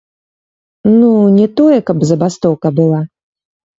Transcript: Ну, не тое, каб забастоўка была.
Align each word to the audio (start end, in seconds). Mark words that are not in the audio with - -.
Ну, 0.99 1.11
не 1.37 1.47
тое, 1.61 1.77
каб 1.91 1.97
забастоўка 2.13 2.67
была. 2.81 3.07